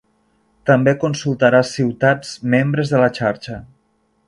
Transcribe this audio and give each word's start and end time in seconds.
També 0.69 0.93
consultarà 1.03 1.59
ciutats 1.73 2.33
membres 2.55 2.95
de 2.95 3.05
la 3.05 3.13
Xarxa. 3.21 3.61